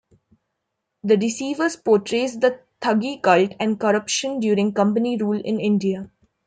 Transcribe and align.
The 1.03 1.15
Deceivers 1.15 1.75
portrays 1.75 2.39
the 2.39 2.59
thuggee 2.81 3.21
cult 3.21 3.53
and 3.59 3.79
corruption 3.79 4.39
during 4.39 4.73
Company 4.73 5.17
rule 5.17 5.39
in 5.39 5.59
India. 5.59 6.09